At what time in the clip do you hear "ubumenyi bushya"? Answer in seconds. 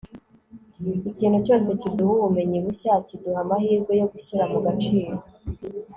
2.17-2.93